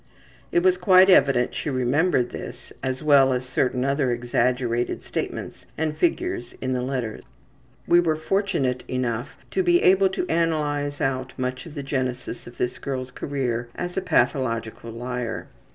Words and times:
''It 0.51 0.63
was 0.63 0.79
quite 0.79 1.11
evident 1.11 1.53
she 1.53 1.69
remembered 1.69 2.31
this, 2.31 2.73
as 2.81 3.03
well 3.03 3.31
as 3.33 3.45
certain 3.45 3.85
other 3.85 4.09
exaggerated 4.09 5.03
statements 5.03 5.67
and 5.77 5.95
figures 5.95 6.55
in 6.59 6.73
the 6.73 6.81
letter. 6.81 7.19
We 7.87 7.99
were 7.99 8.15
fortunate 8.15 8.83
enough 8.87 9.35
to 9.51 9.61
be 9.61 9.83
able 9.83 10.09
to 10.09 10.25
analyze 10.27 11.01
out 11.01 11.33
much 11.37 11.67
of 11.67 11.75
the 11.75 11.83
genesis 11.83 12.47
of 12.47 12.57
this 12.57 12.79
girl's 12.79 13.11
career 13.11 13.67
as 13.75 13.95
a 13.95 14.01
pathological 14.01 14.89
liar. 14.89 15.45